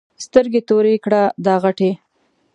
[0.25, 1.91] سترګې تورې کړه دا غټې.